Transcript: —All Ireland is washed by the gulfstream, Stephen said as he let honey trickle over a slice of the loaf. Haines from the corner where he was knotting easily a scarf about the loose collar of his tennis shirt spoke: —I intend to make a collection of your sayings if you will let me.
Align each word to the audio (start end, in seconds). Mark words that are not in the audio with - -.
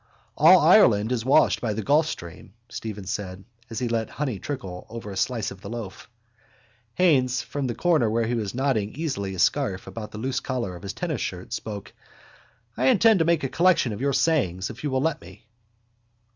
—All 0.35 0.57
Ireland 0.59 1.11
is 1.11 1.23
washed 1.23 1.61
by 1.61 1.73
the 1.73 1.83
gulfstream, 1.83 2.53
Stephen 2.69 3.05
said 3.05 3.43
as 3.69 3.77
he 3.77 3.87
let 3.87 4.09
honey 4.09 4.39
trickle 4.39 4.87
over 4.89 5.11
a 5.11 5.15
slice 5.15 5.51
of 5.51 5.61
the 5.61 5.69
loaf. 5.69 6.09
Haines 6.95 7.43
from 7.43 7.67
the 7.67 7.75
corner 7.75 8.09
where 8.09 8.25
he 8.25 8.33
was 8.33 8.55
knotting 8.55 8.95
easily 8.95 9.35
a 9.35 9.37
scarf 9.37 9.85
about 9.85 10.09
the 10.09 10.17
loose 10.17 10.39
collar 10.39 10.75
of 10.75 10.81
his 10.81 10.93
tennis 10.93 11.21
shirt 11.21 11.53
spoke: 11.53 11.93
—I 12.75 12.87
intend 12.87 13.19
to 13.19 13.25
make 13.25 13.43
a 13.43 13.47
collection 13.47 13.93
of 13.93 14.01
your 14.01 14.13
sayings 14.13 14.71
if 14.71 14.83
you 14.83 14.89
will 14.89 15.01
let 15.01 15.21
me. 15.21 15.45